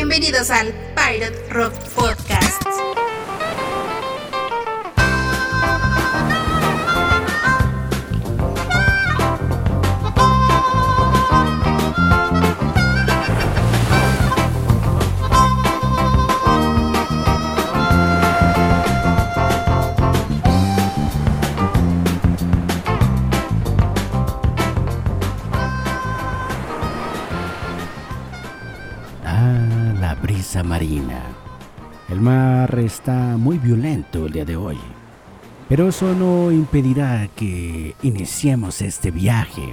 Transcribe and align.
Bienvenidos 0.00 0.48
al 0.50 0.72
Pirate 0.94 1.48
Rock 1.50 1.74
Podcast. 1.96 2.62
El 32.18 32.24
mar 32.24 32.76
está 32.80 33.36
muy 33.36 33.58
violento 33.58 34.26
el 34.26 34.32
día 34.32 34.44
de 34.44 34.56
hoy. 34.56 34.76
Pero 35.68 35.86
eso 35.86 36.16
no 36.16 36.50
impedirá 36.50 37.28
que 37.36 37.94
iniciemos 38.02 38.82
este 38.82 39.12
viaje. 39.12 39.72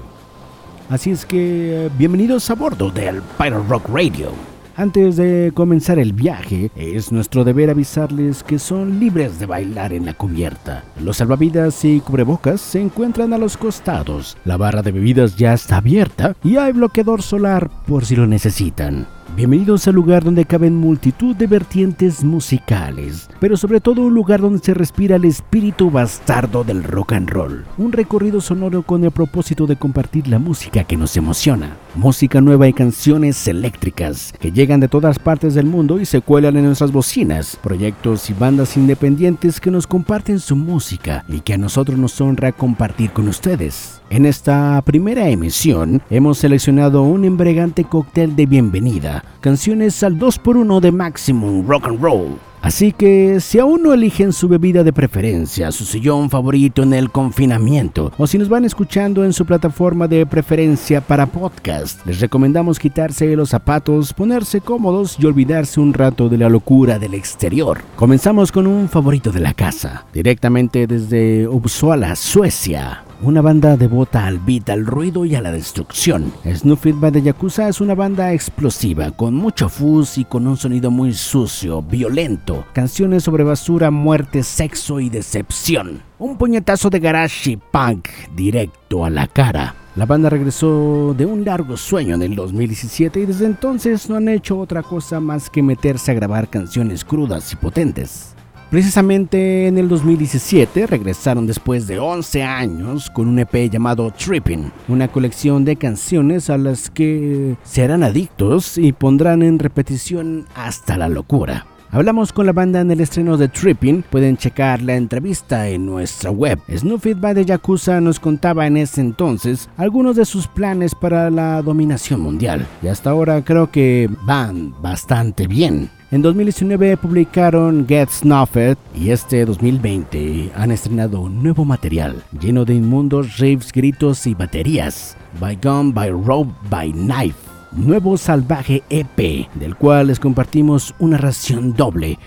Así 0.87 1.09
es 1.09 1.25
que 1.25 1.89
bienvenidos 1.97 2.47
a 2.51 2.53
bordo 2.53 2.91
del 2.91 3.23
Pirate 3.39 3.67
Rock 3.67 3.89
Radio. 3.89 4.29
Antes 4.75 5.15
de 5.15 5.53
comenzar 5.55 5.97
el 5.97 6.13
viaje, 6.13 6.69
es 6.75 7.11
nuestro 7.11 7.43
deber 7.43 7.71
avisarles 7.71 8.43
que 8.43 8.59
son 8.59 8.99
libres 8.99 9.39
de 9.39 9.47
bailar 9.47 9.91
en 9.91 10.05
la 10.05 10.13
cubierta. 10.13 10.83
Los 11.01 11.17
salvavidas 11.17 11.83
y 11.83 11.99
cubrebocas 11.99 12.61
se 12.61 12.79
encuentran 12.79 13.33
a 13.33 13.39
los 13.39 13.57
costados. 13.57 14.37
La 14.45 14.57
barra 14.57 14.83
de 14.83 14.91
bebidas 14.91 15.35
ya 15.35 15.55
está 15.55 15.77
abierta 15.77 16.35
y 16.43 16.57
hay 16.57 16.73
bloqueador 16.73 17.23
solar 17.23 17.71
por 17.87 18.05
si 18.05 18.15
lo 18.15 18.27
necesitan. 18.27 19.14
Bienvenidos 19.33 19.85
al 19.89 19.95
lugar 19.95 20.23
donde 20.23 20.45
caben 20.45 20.77
multitud 20.77 21.35
de 21.35 21.47
vertientes 21.47 22.23
musicales, 22.23 23.27
pero 23.41 23.57
sobre 23.57 23.81
todo 23.81 24.03
un 24.03 24.13
lugar 24.13 24.39
donde 24.39 24.59
se 24.59 24.73
respira 24.73 25.17
el 25.17 25.25
espíritu 25.25 25.91
bastardo 25.91 26.63
del 26.63 26.83
rock 26.85 27.13
and 27.13 27.29
roll. 27.29 27.65
Un 27.77 27.91
recorrido 27.91 28.39
sonoro 28.39 28.83
con 28.83 29.03
el 29.03 29.11
propósito 29.11 29.67
de 29.67 29.75
compartir 29.75 30.29
la 30.29 30.39
música 30.39 30.85
que 30.85 30.95
nos 30.95 31.17
emociona. 31.17 31.75
Música 31.95 32.39
nueva 32.39 32.69
y 32.69 32.73
canciones 32.73 33.45
eléctricas 33.49 34.33
que 34.39 34.53
llegan 34.53 34.79
de 34.79 34.87
todas 34.87 35.19
partes 35.19 35.53
del 35.53 35.65
mundo 35.65 35.99
y 35.99 36.05
se 36.05 36.21
cuelan 36.21 36.55
en 36.55 36.65
nuestras 36.65 36.93
bocinas. 36.93 37.57
Proyectos 37.61 38.29
y 38.29 38.33
bandas 38.33 38.77
independientes 38.77 39.59
que 39.59 39.71
nos 39.71 39.85
comparten 39.85 40.39
su 40.39 40.55
música 40.55 41.25
y 41.27 41.41
que 41.41 41.55
a 41.55 41.57
nosotros 41.57 41.97
nos 41.97 42.21
honra 42.21 42.53
compartir 42.53 43.11
con 43.11 43.27
ustedes. 43.27 44.01
En 44.11 44.25
esta 44.25 44.81
primera 44.85 45.29
emisión 45.29 46.01
hemos 46.11 46.37
seleccionado 46.37 47.01
un 47.01 47.25
embregante 47.25 47.85
cóctel 47.85 48.35
de 48.35 48.45
bienvenida, 48.45 49.23
canciones 49.41 50.03
al 50.03 50.19
2x1 50.19 50.79
de 50.79 50.91
Maximum 50.91 51.67
Rock 51.67 51.87
and 51.87 51.99
Roll. 51.99 52.37
Así 52.61 52.91
que 52.91 53.39
si 53.39 53.59
aún 53.59 53.83
no 53.83 53.93
eligen 53.93 54.33
su 54.33 54.47
bebida 54.47 54.83
de 54.83 54.91
preferencia, 54.91 55.71
su 55.71 55.85
sillón 55.85 56.29
favorito 56.29 56.83
en 56.83 56.93
el 56.93 57.11
confinamiento, 57.11 58.11
o 58.17 58.25
si 58.25 58.37
nos 58.37 58.49
van 58.49 58.65
escuchando 58.65 59.23
en 59.23 59.33
su 59.33 59.45
plataforma 59.45 60.07
de 60.07 60.25
preferencia 60.25 61.01
para 61.01 61.27
podcast, 61.27 62.05
les 62.05 62.19
recomendamos 62.19 62.79
quitarse 62.79 63.35
los 63.35 63.49
zapatos, 63.49 64.13
ponerse 64.13 64.61
cómodos 64.61 65.17
y 65.19 65.25
olvidarse 65.25 65.79
un 65.79 65.93
rato 65.93 66.29
de 66.29 66.37
la 66.37 66.49
locura 66.49 66.99
del 66.99 67.13
exterior. 67.13 67.81
Comenzamos 67.95 68.51
con 68.51 68.67
un 68.67 68.89
favorito 68.89 69.31
de 69.31 69.39
la 69.39 69.53
casa, 69.53 70.05
directamente 70.13 70.87
desde 70.87 71.47
Uppsala, 71.47 72.15
Suecia. 72.15 73.03
Una 73.21 73.41
banda 73.41 73.77
devota 73.77 74.27
al 74.27 74.39
beat, 74.39 74.69
al 74.69 74.85
ruido 74.85 75.25
y 75.25 75.35
a 75.35 75.41
la 75.41 75.51
destrucción. 75.51 76.33
Snuffit 76.45 76.95
the 77.11 77.21
Yakuza 77.21 77.69
es 77.69 77.81
una 77.81 77.95
banda 77.95 78.33
explosiva, 78.33 79.11
con 79.11 79.33
mucho 79.33 79.69
fuzz 79.69 80.17
y 80.17 80.25
con 80.25 80.45
un 80.45 80.57
sonido 80.57 80.91
muy 80.91 81.13
sucio, 81.13 81.81
violento. 81.81 82.54
Canciones 82.73 83.23
sobre 83.23 83.43
basura, 83.43 83.91
muerte, 83.91 84.43
sexo 84.43 84.99
y 84.99 85.09
decepción. 85.09 86.01
Un 86.19 86.37
puñetazo 86.37 86.89
de 86.89 86.99
garage 86.99 87.57
punk 87.71 88.07
directo 88.35 89.03
a 89.03 89.09
la 89.09 89.27
cara. 89.27 89.75
La 89.95 90.05
banda 90.05 90.29
regresó 90.29 91.13
de 91.17 91.25
un 91.25 91.45
largo 91.45 91.77
sueño 91.77 92.15
en 92.15 92.21
el 92.21 92.35
2017 92.35 93.21
y 93.21 93.25
desde 93.25 93.45
entonces 93.45 94.09
no 94.09 94.15
han 94.15 94.27
hecho 94.27 94.59
otra 94.59 94.83
cosa 94.83 95.19
más 95.19 95.49
que 95.49 95.63
meterse 95.63 96.11
a 96.11 96.15
grabar 96.15 96.49
canciones 96.49 97.05
crudas 97.05 97.53
y 97.53 97.55
potentes. 97.55 98.35
Precisamente 98.69 99.67
en 99.67 99.77
el 99.77 99.87
2017 99.87 100.87
regresaron 100.87 101.47
después 101.47 101.87
de 101.87 101.99
11 101.99 102.43
años 102.43 103.09
con 103.09 103.27
un 103.29 103.39
EP 103.39 103.69
llamado 103.71 104.11
Tripping, 104.11 104.71
una 104.87 105.07
colección 105.07 105.63
de 105.63 105.77
canciones 105.77 106.49
a 106.49 106.57
las 106.57 106.89
que 106.89 107.55
serán 107.63 108.03
adictos 108.03 108.77
y 108.77 108.91
pondrán 108.91 109.43
en 109.43 109.59
repetición 109.59 110.45
hasta 110.55 110.97
la 110.97 111.07
locura. 111.07 111.67
Hablamos 111.91 112.33
con 112.33 112.45
la 112.45 112.51
banda 112.51 112.81
en 112.81 112.91
el 112.91 113.01
estreno 113.01 113.37
de 113.37 113.47
Tripping, 113.47 114.03
pueden 114.09 114.37
checar 114.37 114.81
la 114.81 114.95
entrevista 114.95 115.69
en 115.69 115.85
nuestra 115.85 116.31
web. 116.31 116.59
Snuffit 116.69 117.19
by 117.19 117.35
the 117.35 117.45
Yakuza 117.45 118.01
nos 118.01 118.19
contaba 118.19 118.67
en 118.67 118.77
ese 118.77 119.01
entonces 119.01 119.69
algunos 119.77 120.15
de 120.15 120.25
sus 120.25 120.47
planes 120.47 120.93
para 120.93 121.29
la 121.29 121.61
dominación 121.61 122.19
mundial 122.21 122.67
y 122.81 122.87
hasta 122.87 123.11
ahora 123.11 123.43
creo 123.43 123.71
que 123.71 124.09
van 124.25 124.73
bastante 124.81 125.47
bien. 125.47 125.89
En 126.11 126.21
2019 126.21 126.97
publicaron 126.97 127.85
Get 127.87 128.09
Snuffed 128.09 128.77
y 128.95 129.09
este 129.09 129.45
2020 129.45 130.51
han 130.55 130.71
estrenado 130.71 131.27
nuevo 131.29 131.65
material 131.65 132.23
lleno 132.39 132.63
de 132.63 132.75
inmundos 132.75 133.37
riffs, 133.37 133.71
gritos 133.71 134.27
y 134.27 134.33
baterías. 134.33 135.17
By 135.39 135.57
Gun, 135.61 135.93
by 135.93 136.11
Rope, 136.11 136.53
by 136.69 136.91
Knife. 136.93 137.44
Nuevo 137.75 138.15
salvaje 138.15 138.83
EP, 138.89 139.49
del 139.53 139.75
cual 139.75 140.07
les 140.07 140.17
compartimos 140.17 140.95
una 140.97 141.17
ración 141.17 141.73
doble. 141.73 142.17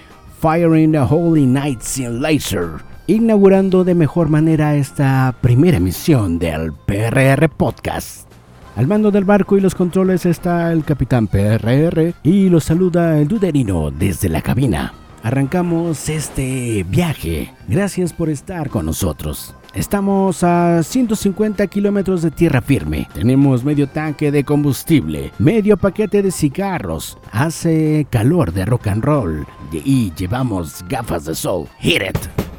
Firing 0.42 0.92
the 0.92 0.98
Holy 0.98 1.46
Nights 1.46 1.96
in 1.96 2.20
Laser. 2.20 2.68
Inaugurando 3.06 3.82
de 3.82 3.94
mejor 3.94 4.28
manera 4.28 4.76
esta 4.76 5.34
primera 5.40 5.78
emisión 5.78 6.38
del 6.38 6.74
PRR 6.74 7.48
Podcast. 7.48 8.28
Al 8.76 8.86
mando 8.86 9.10
del 9.10 9.24
barco 9.24 9.56
y 9.56 9.62
los 9.62 9.74
controles 9.74 10.26
está 10.26 10.70
el 10.70 10.84
capitán 10.84 11.26
PRR 11.26 12.12
y 12.22 12.50
los 12.50 12.64
saluda 12.64 13.18
el 13.18 13.26
duderino 13.26 13.90
desde 13.90 14.28
la 14.28 14.42
cabina. 14.42 14.92
Arrancamos 15.22 16.10
este 16.10 16.84
viaje. 16.86 17.54
Gracias 17.66 18.12
por 18.12 18.28
estar 18.28 18.68
con 18.68 18.84
nosotros. 18.84 19.54
Estamos 19.78 20.42
a 20.42 20.82
150 20.82 21.64
kilómetros 21.68 22.22
de 22.22 22.32
tierra 22.32 22.60
firme. 22.60 23.08
Tenemos 23.14 23.62
medio 23.62 23.86
tanque 23.88 24.32
de 24.32 24.42
combustible, 24.42 25.32
medio 25.38 25.76
paquete 25.76 26.20
de 26.20 26.32
cigarros. 26.32 27.16
Hace 27.30 28.04
calor 28.10 28.52
de 28.52 28.64
rock 28.64 28.88
and 28.88 29.04
roll 29.04 29.46
y 29.72 30.12
llevamos 30.14 30.84
gafas 30.88 31.26
de 31.26 31.36
sol. 31.36 31.68
Hit 31.78 32.02
it. 32.02 32.57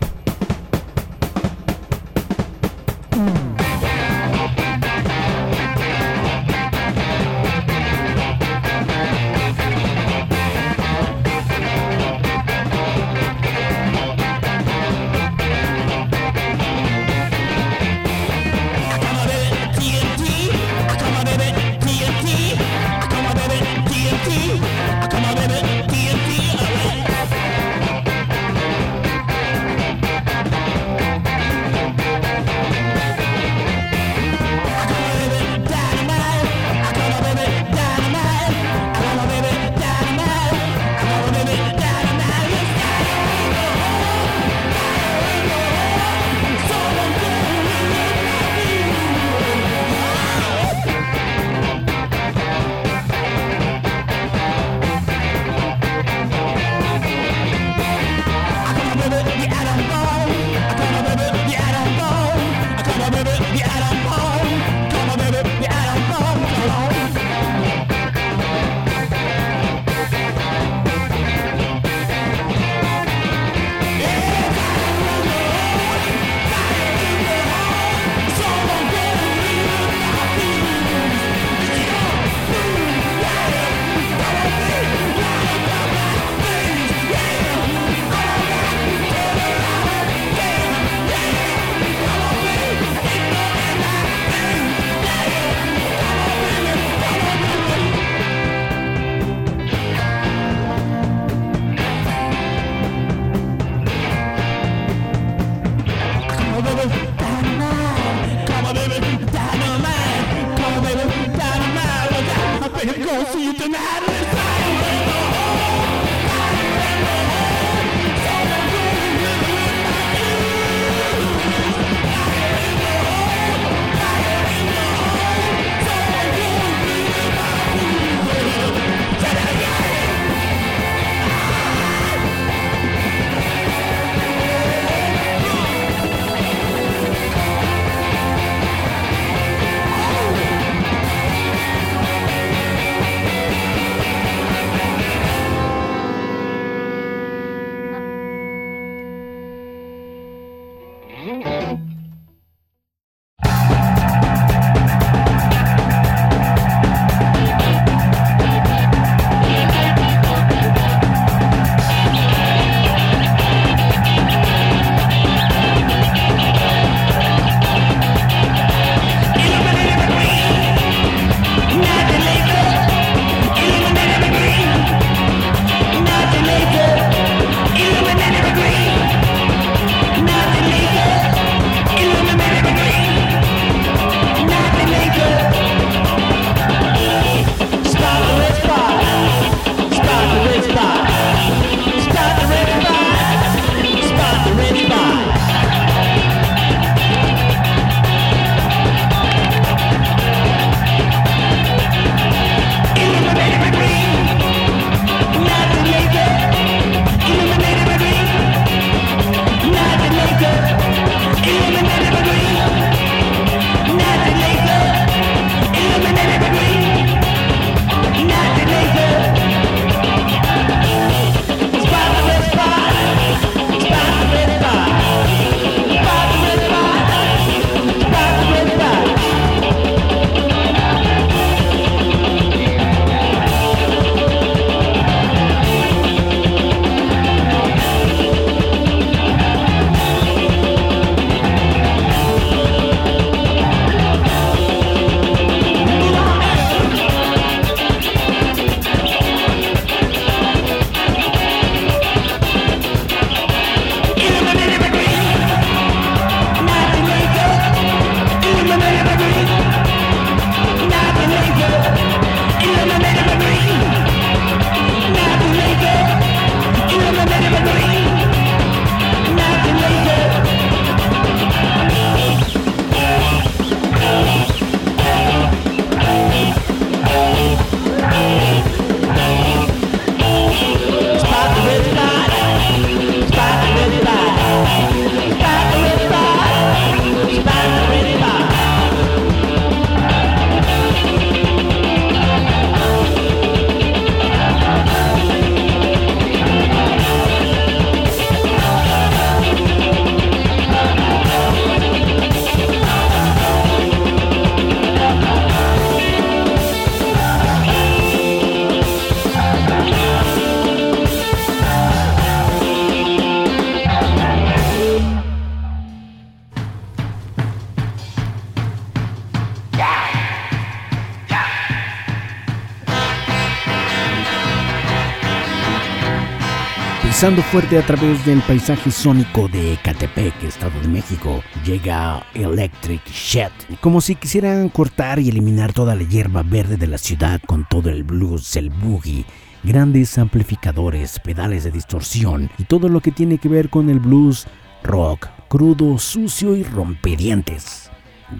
Pisando 327.19 327.41
fuerte 327.41 327.77
a 327.77 327.85
través 327.85 328.25
del 328.25 328.41
paisaje 328.43 328.89
sónico 328.91 329.49
de 329.49 329.73
Ecatepec, 329.73 330.41
Estado 330.41 330.79
de 330.79 330.87
México, 330.87 331.43
llega 331.65 332.25
Electric 332.33 333.05
Shed, 333.09 333.51
como 333.81 333.99
si 333.99 334.15
quisieran 334.15 334.69
cortar 334.69 335.19
y 335.19 335.27
eliminar 335.27 335.73
toda 335.73 335.95
la 335.95 336.03
hierba 336.03 336.43
verde 336.43 336.77
de 336.77 336.87
la 336.87 336.97
ciudad 336.97 337.41
con 337.45 337.67
todo 337.69 337.89
el 337.89 338.05
blues, 338.05 338.55
el 338.55 338.69
boogie, 338.69 339.25
grandes 339.63 340.17
amplificadores, 340.17 341.19
pedales 341.19 341.65
de 341.65 341.71
distorsión 341.71 342.49
y 342.57 342.63
todo 342.63 342.87
lo 342.87 343.01
que 343.01 343.11
tiene 343.11 343.37
que 343.37 343.49
ver 343.49 343.69
con 343.69 343.89
el 343.89 343.99
blues 343.99 344.47
rock, 344.81 345.27
crudo, 345.49 345.97
sucio 345.97 346.55
y 346.55 346.63
rompedientes. 346.63 347.91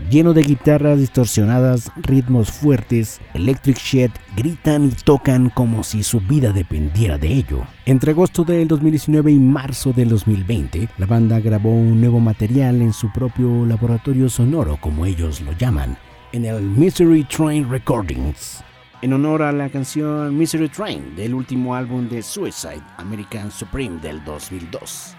Lleno 0.10 0.34
de 0.34 0.44
guitarras 0.44 1.00
distorsionadas, 1.00 1.92
ritmos 1.98 2.50
fuertes, 2.50 3.20
Electric 3.34 3.78
Shed 3.78 4.12
gritan 4.40 4.86
y 4.86 4.92
tocan 4.92 5.50
como 5.50 5.84
si 5.84 6.02
su 6.02 6.22
vida 6.22 6.54
dependiera 6.54 7.18
de 7.18 7.28
ello. 7.28 7.64
Entre 7.86 8.12
agosto 8.12 8.46
del 8.46 8.70
2019 8.70 9.34
y 9.34 9.36
marzo 9.36 9.92
del 9.92 10.08
2020, 10.10 10.88
la 10.98 11.06
banda 11.06 11.42
grabó 11.42 11.74
un 11.74 12.00
nuevo 12.00 12.22
material 12.22 12.82
en 12.82 12.94
su 12.94 13.12
propio 13.12 13.66
laboratorio 13.66 14.30
sonoro, 14.30 14.78
como 14.80 15.06
ellos 15.06 15.42
lo 15.42 15.52
llaman, 15.52 15.98
en 16.32 16.46
el 16.46 16.62
Misery 16.62 17.26
Train 17.26 17.70
Recordings. 17.70 18.64
En 19.02 19.12
honor 19.12 19.42
a 19.42 19.52
la 19.52 19.70
canción 19.70 20.38
Misery 20.38 20.70
Train 20.70 21.16
del 21.18 21.34
último 21.34 21.76
álbum 21.76 22.08
de 22.08 22.22
Suicide 22.22 22.84
American 22.98 23.52
Supreme 23.52 24.00
del 24.00 24.24
2002. 24.24 25.19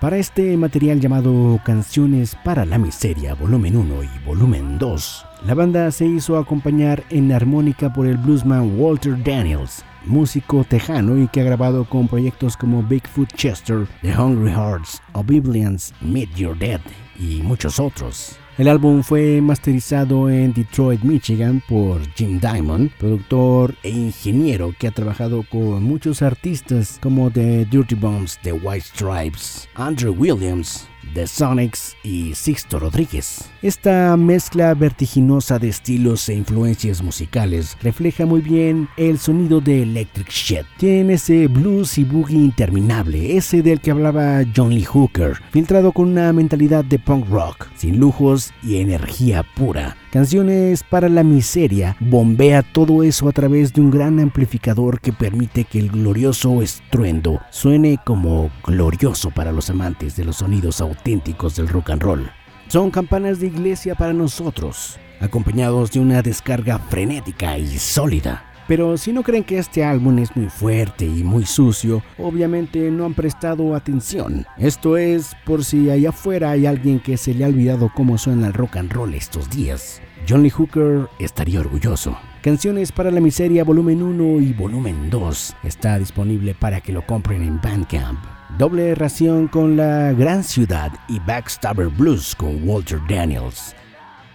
Para 0.00 0.16
este 0.16 0.56
material 0.56 0.98
llamado 0.98 1.60
Canciones 1.62 2.34
para 2.42 2.64
la 2.64 2.78
Miseria, 2.78 3.34
volumen 3.34 3.76
1 3.76 4.02
y 4.02 4.24
volumen 4.24 4.78
2, 4.78 5.26
la 5.44 5.52
banda 5.52 5.90
se 5.90 6.06
hizo 6.06 6.38
acompañar 6.38 7.04
en 7.10 7.30
armónica 7.32 7.92
por 7.92 8.06
el 8.06 8.16
bluesman 8.16 8.80
Walter 8.80 9.22
Daniels, 9.22 9.84
músico 10.06 10.64
tejano 10.64 11.18
y 11.18 11.28
que 11.28 11.42
ha 11.42 11.44
grabado 11.44 11.84
con 11.84 12.08
proyectos 12.08 12.56
como 12.56 12.82
Bigfoot 12.82 13.30
Chester, 13.34 13.86
The 14.00 14.18
Hungry 14.18 14.50
Hearts, 14.50 15.02
Oblivions, 15.12 15.92
Meet 16.00 16.34
Your 16.34 16.56
Dead 16.56 16.80
y 17.18 17.42
muchos 17.42 17.78
otros. 17.78 18.38
El 18.60 18.68
álbum 18.68 19.02
fue 19.02 19.40
masterizado 19.40 20.28
en 20.28 20.52
Detroit, 20.52 21.00
Michigan 21.00 21.62
por 21.66 22.02
Jim 22.12 22.38
Diamond, 22.38 22.90
productor 22.98 23.74
e 23.82 23.88
ingeniero 23.88 24.74
que 24.78 24.86
ha 24.86 24.90
trabajado 24.90 25.46
con 25.50 25.82
muchos 25.82 26.20
artistas 26.20 26.98
como 27.02 27.30
The 27.30 27.64
Dirty 27.64 27.94
Bombs, 27.94 28.38
The 28.42 28.52
White 28.52 28.84
Stripes, 28.94 29.66
Andrew 29.76 30.14
Williams, 30.14 30.89
The 31.14 31.26
Sonics 31.26 31.96
y 32.02 32.34
Sixto 32.34 32.78
Rodríguez. 32.78 33.50
Esta 33.62 34.16
mezcla 34.16 34.74
vertiginosa 34.74 35.58
de 35.58 35.68
estilos 35.68 36.28
e 36.28 36.34
influencias 36.34 37.02
musicales 37.02 37.76
refleja 37.82 38.26
muy 38.26 38.40
bien 38.40 38.88
el 38.96 39.18
sonido 39.18 39.60
de 39.60 39.82
Electric 39.82 40.28
Shed. 40.30 40.64
Tiene 40.78 41.14
ese 41.14 41.46
blues 41.48 41.98
y 41.98 42.04
boogie 42.04 42.38
interminable, 42.38 43.36
ese 43.36 43.62
del 43.62 43.80
que 43.80 43.90
hablaba 43.90 44.42
John 44.54 44.74
Lee 44.74 44.84
Hooker, 44.84 45.40
filtrado 45.50 45.92
con 45.92 46.08
una 46.08 46.32
mentalidad 46.32 46.84
de 46.84 46.98
punk 46.98 47.28
rock, 47.28 47.68
sin 47.76 47.98
lujos 47.98 48.52
y 48.62 48.76
energía 48.76 49.42
pura. 49.42 49.96
Canciones 50.10 50.82
para 50.82 51.08
la 51.08 51.22
miseria 51.22 51.96
bombea 52.00 52.64
todo 52.64 53.04
eso 53.04 53.28
a 53.28 53.32
través 53.32 53.72
de 53.72 53.80
un 53.80 53.92
gran 53.92 54.18
amplificador 54.18 55.00
que 55.00 55.12
permite 55.12 55.64
que 55.64 55.78
el 55.78 55.88
glorioso 55.88 56.62
estruendo 56.62 57.40
suene 57.50 58.00
como 58.04 58.50
glorioso 58.64 59.30
para 59.30 59.52
los 59.52 59.70
amantes 59.70 60.16
de 60.16 60.24
los 60.24 60.38
sonidos 60.38 60.80
auténticos 60.90 61.56
del 61.56 61.68
rock 61.68 61.90
and 61.90 62.02
roll. 62.02 62.30
Son 62.68 62.90
campanas 62.90 63.40
de 63.40 63.48
iglesia 63.48 63.94
para 63.94 64.12
nosotros, 64.12 64.98
acompañados 65.20 65.90
de 65.90 66.00
una 66.00 66.22
descarga 66.22 66.78
frenética 66.78 67.58
y 67.58 67.66
sólida. 67.78 68.44
Pero 68.68 68.96
si 68.96 69.12
no 69.12 69.24
creen 69.24 69.42
que 69.42 69.58
este 69.58 69.82
álbum 69.82 70.20
es 70.20 70.36
muy 70.36 70.48
fuerte 70.48 71.04
y 71.04 71.24
muy 71.24 71.44
sucio, 71.44 72.04
obviamente 72.18 72.90
no 72.92 73.04
han 73.04 73.14
prestado 73.14 73.74
atención. 73.74 74.46
Esto 74.58 74.96
es 74.96 75.34
por 75.44 75.64
si 75.64 75.90
allá 75.90 76.10
afuera 76.10 76.52
hay 76.52 76.66
alguien 76.66 77.00
que 77.00 77.16
se 77.16 77.34
le 77.34 77.44
ha 77.44 77.48
olvidado 77.48 77.90
cómo 77.92 78.16
suena 78.16 78.46
el 78.46 78.52
rock 78.52 78.76
and 78.76 78.92
roll 78.92 79.12
estos 79.14 79.50
días. 79.50 80.00
John 80.28 80.44
Lee 80.44 80.50
Hooker 80.50 81.08
estaría 81.18 81.58
orgulloso. 81.58 82.16
Canciones 82.42 82.92
para 82.92 83.10
la 83.10 83.20
Miseria 83.20 83.64
volumen 83.64 84.02
1 84.02 84.40
y 84.40 84.52
volumen 84.52 85.10
2 85.10 85.56
está 85.64 85.98
disponible 85.98 86.54
para 86.54 86.80
que 86.80 86.92
lo 86.92 87.04
compren 87.04 87.42
en 87.42 87.60
Bandcamp. 87.60 88.39
Doble 88.58 88.94
ración 88.94 89.48
con 89.48 89.76
La 89.76 90.12
Gran 90.12 90.44
Ciudad 90.44 90.92
y 91.08 91.18
Backstabber 91.20 91.88
Blues 91.88 92.34
con 92.34 92.66
Walter 92.68 93.00
Daniels. 93.08 93.74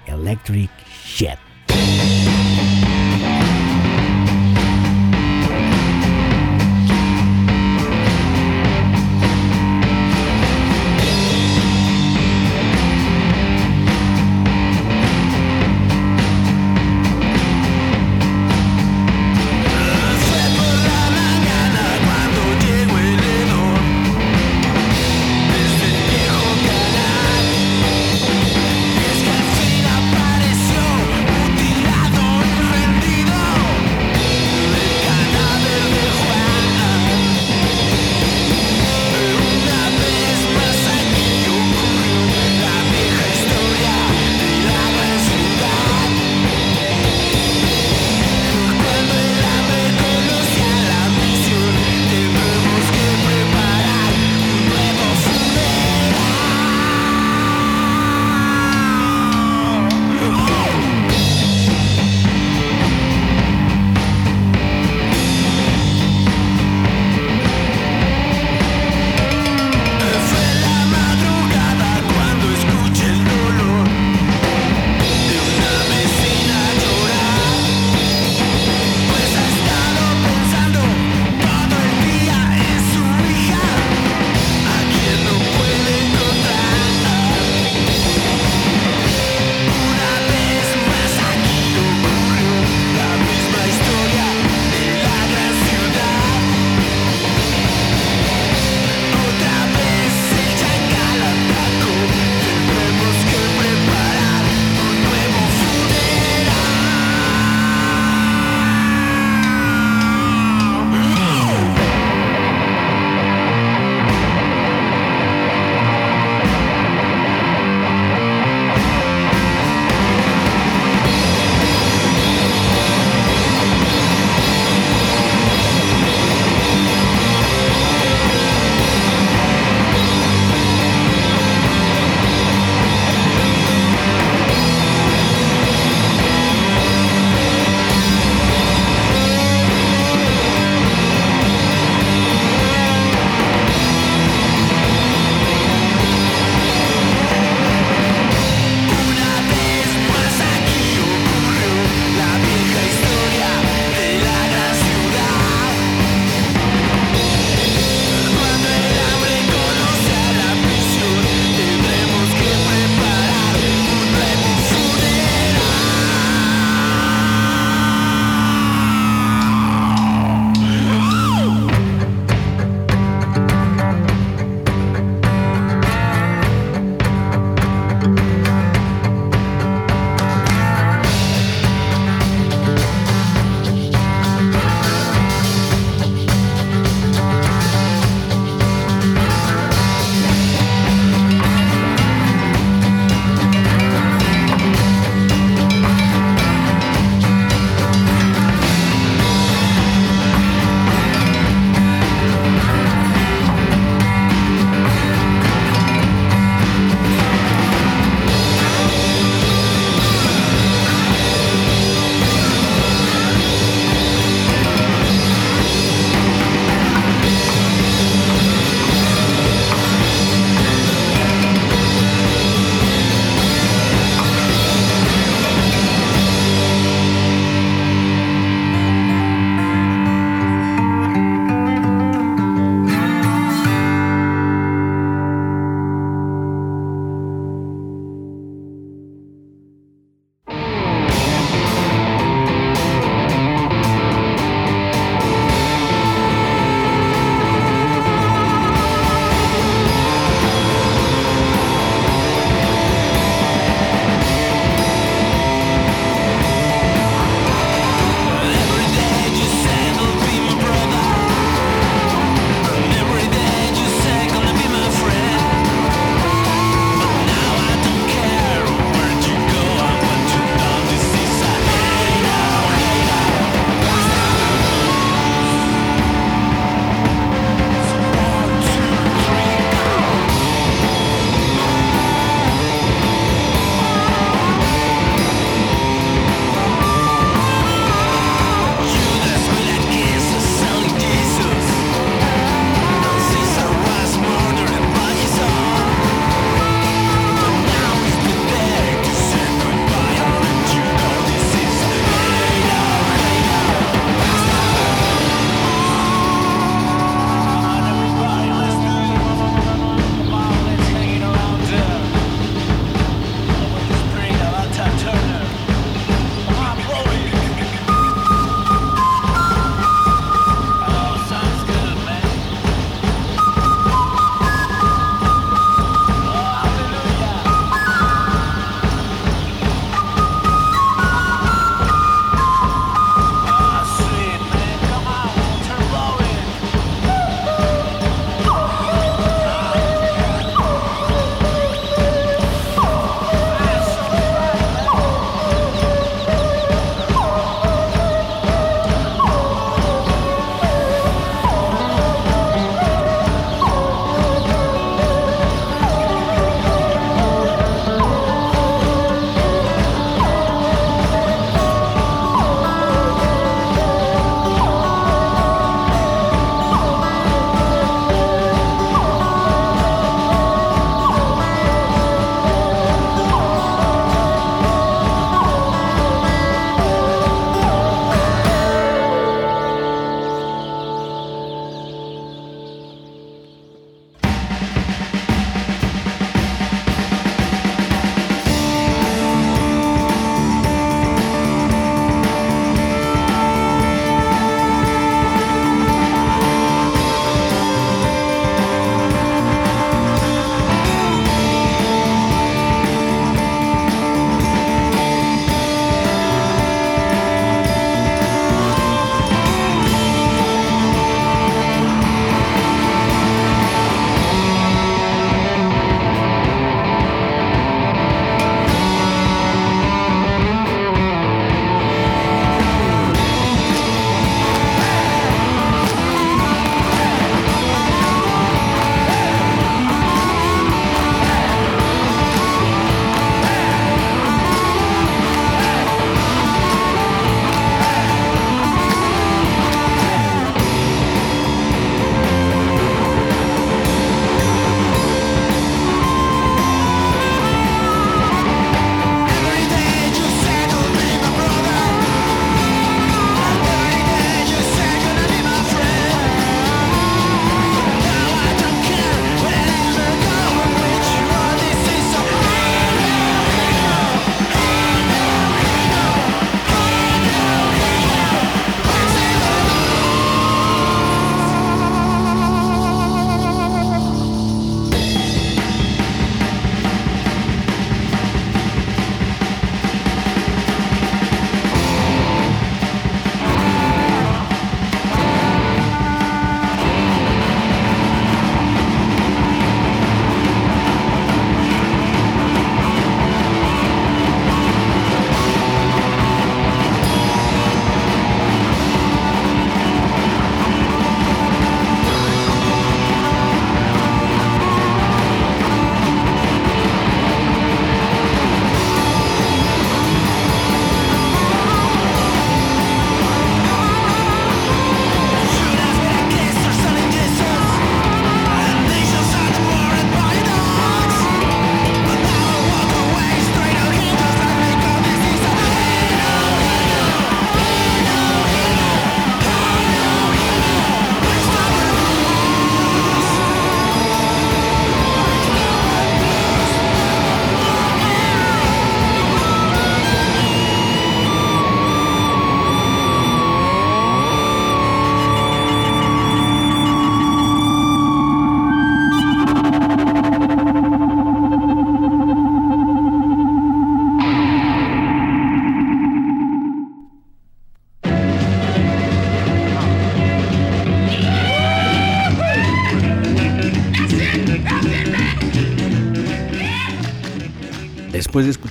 Electric 0.08 0.70
Shed. 1.06 1.38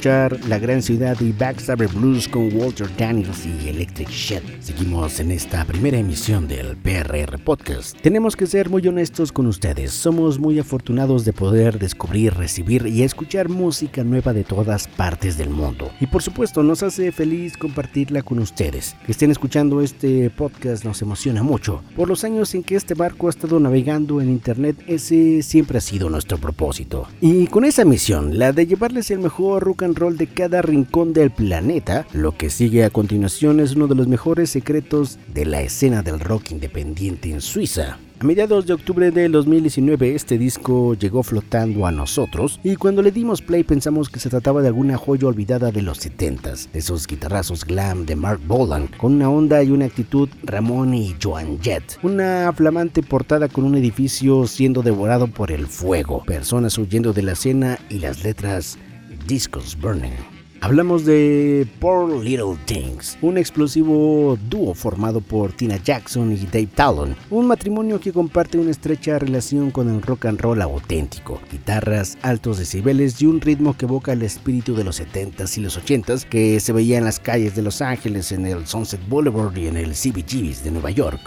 La 0.05 0.59
Gran 0.59 0.83
Ciudad 0.83 1.19
y 1.21 1.33
Backstabber 1.33 1.89
Blues 1.89 2.29
con 2.29 2.55
Walter 2.55 2.87
Daniels 2.99 3.47
y 3.47 3.71
Electric 3.71 4.11
Shed. 4.11 4.43
Seguimos 4.61 5.19
en 5.19 5.31
esta 5.31 5.65
primera 5.65 5.97
emisión 5.97 6.47
del 6.47 6.74
PRR 7.15 7.39
Podcast. 7.39 7.97
Tenemos 8.01 8.35
que 8.35 8.47
ser 8.47 8.69
muy 8.69 8.87
honestos 8.89 9.31
con 9.31 9.47
ustedes. 9.47 9.93
Somos 9.93 10.39
muy 10.39 10.59
afortunados 10.59 11.25
de 11.25 11.33
poder 11.33 11.79
descubrir, 11.79 12.35
recibir 12.35 12.87
y 12.87 13.03
escuchar 13.03 13.49
música 13.49 14.03
nueva 14.03 14.33
de 14.33 14.43
todas 14.43 14.89
partes 14.89 15.39
del 15.39 15.51
mundo. 15.51 15.91
Y 16.01 16.07
por 16.07 16.23
supuesto, 16.23 16.63
nos 16.63 16.83
hace 16.83 17.13
feliz 17.13 17.57
compartirla 17.57 18.23
con 18.23 18.41
ustedes. 18.41 18.97
Que 19.07 19.13
estén 19.13 19.31
escuchando 19.31 19.81
este 19.81 20.29
podcast 20.31 20.85
nos 20.85 21.03
emociona 21.03 21.43
mucho. 21.43 21.83
Por 21.95 22.09
los 22.09 22.25
años 22.25 22.55
en 22.55 22.65
que 22.65 22.75
este 22.75 22.95
barco 22.95 23.29
ha 23.29 23.31
estado 23.31 23.61
navegando 23.61 24.21
en 24.21 24.29
internet, 24.29 24.77
ese 24.89 25.43
siempre 25.43 25.79
ha 25.79 25.83
sido 25.83 26.11
nuestro 26.11 26.39
propósito. 26.39 27.07
Y 27.21 27.47
con 27.47 27.65
esa 27.65 27.85
misión, 27.85 28.39
la 28.39 28.53
de 28.53 28.67
llevarles 28.67 29.11
el 29.13 29.21
mejor 29.21 29.63
rock 29.63 29.85
and 29.85 29.97
roll 29.97 30.17
de 30.17 30.27
cada 30.27 30.63
rincón 30.63 31.13
del 31.13 31.31
planeta, 31.31 32.07
lo 32.13 32.37
que 32.37 32.51
sigue 32.51 32.85
a 32.85 32.91
continuación 32.91 33.61
es 33.61 33.77
uno 33.77 33.87
de 33.87 33.95
los 33.95 34.09
mejores 34.09 34.51
secretos 34.51 35.19
de 35.33 35.45
la 35.45 35.61
escena 35.61 36.03
del 36.03 36.19
rock 36.19 36.51
independiente 36.51 37.04
en 37.09 37.41
Suiza. 37.41 37.99
A 38.19 38.25
mediados 38.25 38.67
de 38.67 38.73
octubre 38.73 39.11
del 39.11 39.33
2019 39.33 40.15
este 40.15 40.39
disco 40.39 40.95
llegó 40.95 41.23
flotando 41.23 41.87
a 41.87 41.93
nosotros 41.93 42.59
y 42.65 42.77
cuando 42.77 43.03
le 43.03 43.11
dimos 43.11 43.43
play 43.43 43.63
pensamos 43.63 44.09
que 44.09 44.21
se 44.21 44.31
trataba 44.31 44.63
de 44.63 44.69
alguna 44.69 44.97
joya 44.97 45.29
olvidada 45.29 45.71
de 45.71 45.83
los 45.83 46.01
70s, 46.01 46.71
de 46.71 46.79
esos 46.79 47.07
guitarrazos 47.07 47.67
glam 47.67 48.07
de 48.07 48.17
Mark 48.17 48.41
Bolan, 48.47 48.87
con 48.87 49.15
una 49.15 49.29
onda 49.29 49.63
y 49.63 49.71
una 49.71 49.85
actitud 49.85 50.31
Ramón 50.45 50.95
y 50.95 51.15
Joan 51.23 51.61
Jett, 51.61 51.99
una 52.03 52.51
flamante 52.57 53.03
portada 53.03 53.49
con 53.49 53.65
un 53.65 53.75
edificio 53.75 54.47
siendo 54.47 54.81
devorado 54.81 55.27
por 55.27 55.53
el 55.53 55.67
fuego, 55.67 56.25
personas 56.25 56.79
huyendo 56.79 57.13
de 57.13 57.23
la 57.23 57.33
escena 57.33 57.79
y 57.91 57.99
las 57.99 58.25
letras 58.25 58.79
Discos 59.27 59.77
Burning. 59.79 60.34
Hablamos 60.65 61.05
de 61.05 61.69
Poor 61.79 62.25
Little 62.25 62.57
Things, 62.65 63.19
un 63.21 63.37
explosivo 63.37 64.39
dúo 64.49 64.73
formado 64.73 65.21
por 65.21 65.53
Tina 65.53 65.77
Jackson 65.77 66.33
y 66.33 66.37
Dave 66.47 66.71
Talon, 66.75 67.15
un 67.29 67.47
matrimonio 67.47 68.01
que 68.01 68.15
comparte 68.15 68.57
una 68.57 68.71
estrecha 68.71 69.19
relación 69.19 69.71
con 69.71 69.91
el 69.91 70.01
rock 70.01 70.25
and 70.25 70.41
roll 70.41 70.63
auténtico, 70.63 71.39
guitarras, 71.53 72.17
altos 72.23 72.57
decibeles 72.57 73.21
y 73.21 73.27
un 73.27 73.43
ritmo 73.43 73.77
que 73.77 73.85
evoca 73.85 74.15
el 74.15 74.23
espíritu 74.23 74.75
de 74.75 74.85
los 74.85 75.03
70s 75.03 75.59
y 75.59 75.61
los 75.61 75.79
80s 75.79 76.25
que 76.25 76.59
se 76.61 76.73
veía 76.73 76.97
en 76.97 77.05
las 77.05 77.21
calles 77.21 77.55
de 77.55 77.61
Los 77.61 77.83
Ángeles, 77.83 78.33
en 78.33 78.47
el 78.47 78.67
Sunset 78.67 79.07
Boulevard 79.07 79.55
y 79.59 79.67
en 79.67 79.77
el 79.77 79.91
CBGB's 79.91 80.65
de 80.65 80.71
Nueva 80.71 80.93
York. 80.93 81.21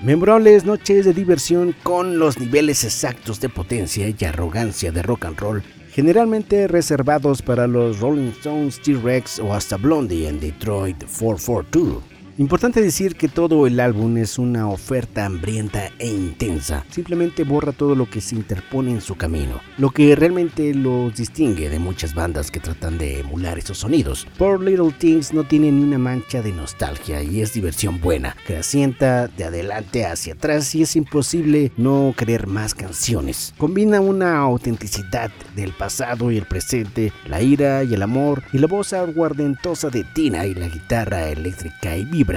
Memorables 0.00 0.64
noches 0.64 1.04
de 1.04 1.12
diversión 1.12 1.74
con 1.82 2.18
los 2.18 2.38
niveles 2.38 2.84
exactos 2.84 3.38
de 3.38 3.50
potencia 3.50 4.08
y 4.08 4.24
arrogancia 4.24 4.92
de 4.92 5.02
rock 5.02 5.26
and 5.26 5.38
roll 5.38 5.62
generalmente 5.98 6.68
reservados 6.68 7.42
para 7.42 7.66
los 7.66 7.98
Rolling 7.98 8.28
Stones, 8.28 8.80
T-Rex 8.82 9.40
o 9.40 9.52
hasta 9.52 9.76
Blondie 9.76 10.28
en 10.28 10.38
Detroit 10.38 11.02
442. 11.18 12.17
Importante 12.38 12.80
decir 12.80 13.16
que 13.16 13.26
todo 13.26 13.66
el 13.66 13.80
álbum 13.80 14.16
es 14.16 14.38
una 14.38 14.68
oferta 14.68 15.26
hambrienta 15.26 15.90
e 15.98 16.06
intensa. 16.06 16.84
Simplemente 16.88 17.42
borra 17.42 17.72
todo 17.72 17.96
lo 17.96 18.08
que 18.08 18.20
se 18.20 18.36
interpone 18.36 18.92
en 18.92 19.00
su 19.00 19.16
camino, 19.16 19.60
lo 19.76 19.90
que 19.90 20.14
realmente 20.14 20.72
los 20.72 21.16
distingue 21.16 21.68
de 21.68 21.80
muchas 21.80 22.14
bandas 22.14 22.52
que 22.52 22.60
tratan 22.60 22.96
de 22.96 23.18
emular 23.18 23.58
esos 23.58 23.78
sonidos. 23.78 24.24
Poor 24.38 24.62
Little 24.62 24.92
Things 24.96 25.32
no 25.32 25.42
tiene 25.42 25.72
ni 25.72 25.82
una 25.82 25.98
mancha 25.98 26.40
de 26.40 26.52
nostalgia 26.52 27.24
y 27.24 27.40
es 27.40 27.54
diversión 27.54 28.00
buena, 28.00 28.36
que 28.46 28.58
asienta 28.58 29.26
de 29.26 29.42
adelante 29.42 30.06
hacia 30.06 30.34
atrás 30.34 30.72
y 30.76 30.82
es 30.82 30.94
imposible 30.94 31.72
no 31.76 32.14
querer 32.16 32.46
más 32.46 32.72
canciones. 32.72 33.52
Combina 33.58 34.00
una 34.00 34.38
autenticidad 34.38 35.32
del 35.56 35.72
pasado 35.72 36.30
y 36.30 36.36
el 36.36 36.46
presente, 36.46 37.12
la 37.26 37.42
ira 37.42 37.82
y 37.82 37.94
el 37.94 38.02
amor 38.02 38.44
y 38.52 38.58
la 38.58 38.68
voz 38.68 38.92
aguardentosa 38.92 39.90
de 39.90 40.04
Tina 40.04 40.46
y 40.46 40.54
la 40.54 40.68
guitarra 40.68 41.30
eléctrica 41.30 41.96
y 41.96 42.04
viva 42.04 42.27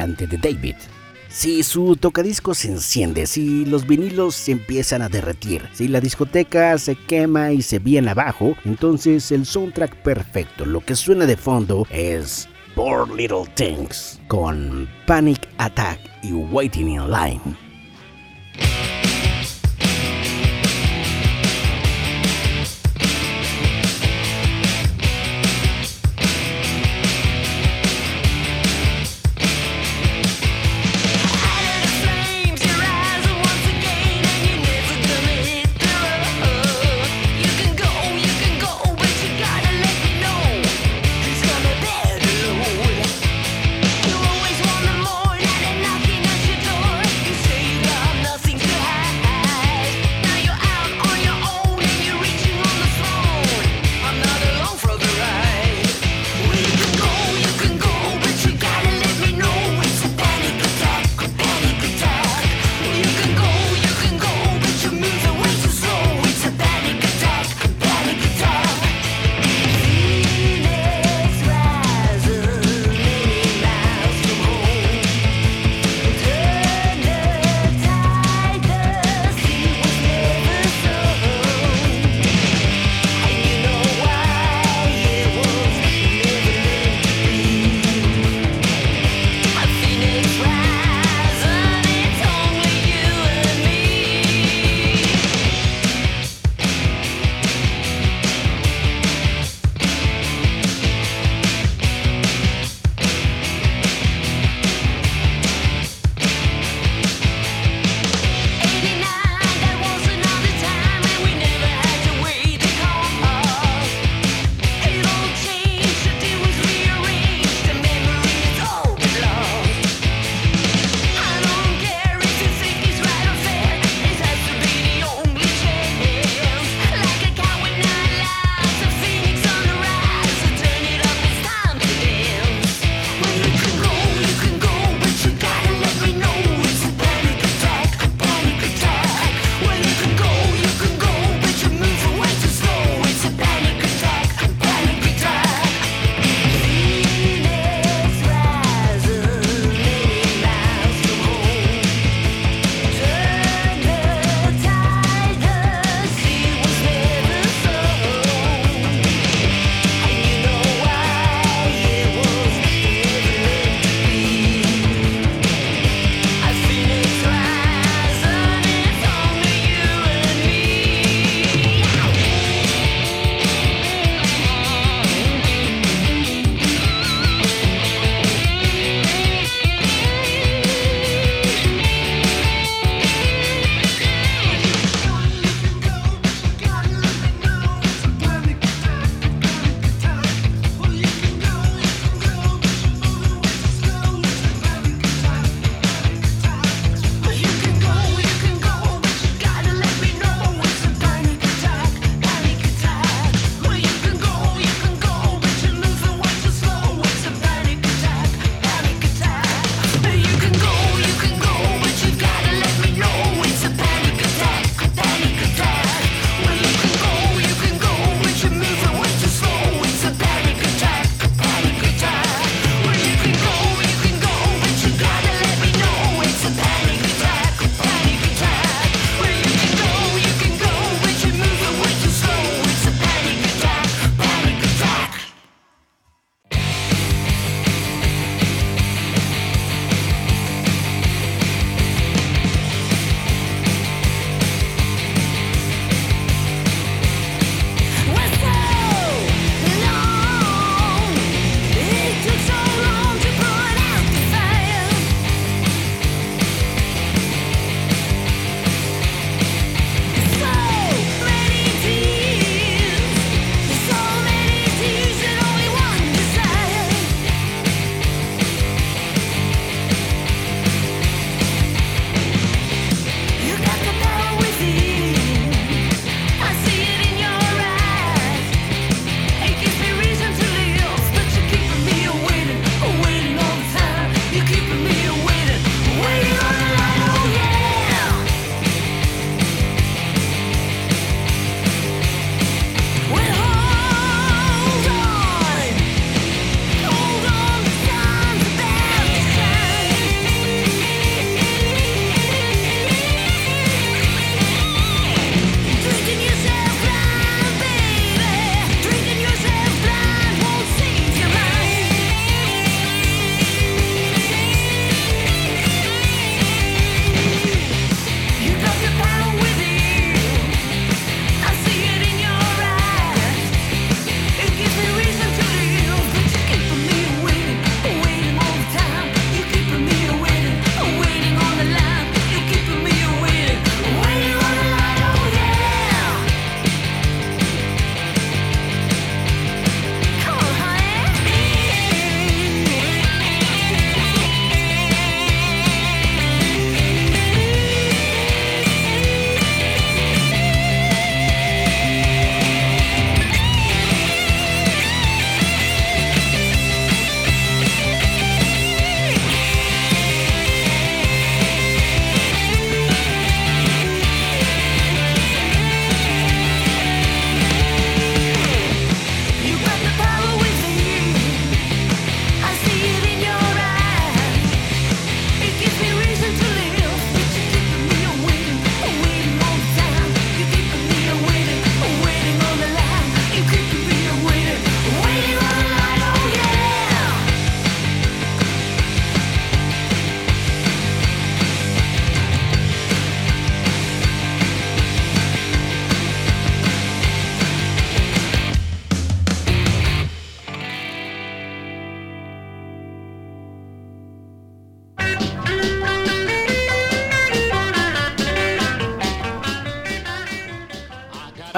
Si 1.29 1.63
su 1.63 1.95
tocadisco 1.95 2.53
se 2.53 2.67
enciende, 2.67 3.25
si 3.25 3.63
los 3.63 3.87
vinilos 3.87 4.35
se 4.35 4.51
empiezan 4.51 5.01
a 5.01 5.07
derretir, 5.07 5.69
si 5.71 5.87
la 5.87 6.01
discoteca 6.01 6.77
se 6.77 6.95
quema 6.95 7.53
y 7.53 7.61
se 7.61 7.79
viene 7.79 8.11
abajo, 8.11 8.55
entonces 8.65 9.31
el 9.31 9.45
soundtrack 9.45 9.95
perfecto, 10.03 10.65
lo 10.65 10.81
que 10.81 10.95
suena 10.95 11.25
de 11.25 11.37
fondo 11.37 11.87
es 11.89 12.49
Poor 12.75 13.09
Little 13.15 13.45
Things 13.55 14.19
con 14.27 14.89
Panic 15.07 15.47
Attack 15.57 15.99
y 16.21 16.33
Waiting 16.33 16.89
in 16.89 17.09
Line. 17.09 17.70